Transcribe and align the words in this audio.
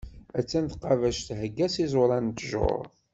A-tt-an 0.37 0.65
tqabact 0.71 1.27
thegga 1.39 1.67
s 1.73 1.75
iẓuran 1.85 2.23
n 2.29 2.31
ṭṭjuṛ. 2.33 2.83